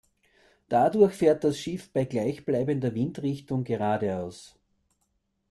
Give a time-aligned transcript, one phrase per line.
[0.67, 4.57] Dadurch fährt das Schiff bei gleich bleibender Windrichtung geradeaus.